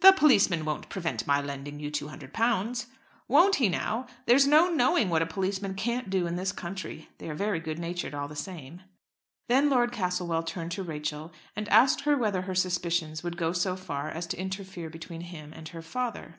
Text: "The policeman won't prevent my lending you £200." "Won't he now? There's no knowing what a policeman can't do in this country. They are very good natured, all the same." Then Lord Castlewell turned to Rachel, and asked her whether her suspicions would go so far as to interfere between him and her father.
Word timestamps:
"The 0.00 0.12
policeman 0.12 0.64
won't 0.64 0.88
prevent 0.88 1.26
my 1.26 1.38
lending 1.42 1.78
you 1.80 1.90
£200." 1.90 2.86
"Won't 3.28 3.56
he 3.56 3.68
now? 3.68 4.06
There's 4.24 4.46
no 4.46 4.70
knowing 4.70 5.10
what 5.10 5.20
a 5.20 5.26
policeman 5.26 5.74
can't 5.74 6.08
do 6.08 6.26
in 6.26 6.36
this 6.36 6.50
country. 6.50 7.10
They 7.18 7.28
are 7.28 7.34
very 7.34 7.60
good 7.60 7.78
natured, 7.78 8.14
all 8.14 8.26
the 8.26 8.34
same." 8.34 8.80
Then 9.48 9.68
Lord 9.68 9.92
Castlewell 9.92 10.44
turned 10.44 10.72
to 10.72 10.82
Rachel, 10.82 11.30
and 11.54 11.68
asked 11.68 12.00
her 12.04 12.16
whether 12.16 12.40
her 12.40 12.54
suspicions 12.54 13.22
would 13.22 13.36
go 13.36 13.52
so 13.52 13.76
far 13.76 14.08
as 14.08 14.26
to 14.28 14.38
interfere 14.40 14.88
between 14.88 15.20
him 15.20 15.52
and 15.52 15.68
her 15.68 15.82
father. 15.82 16.36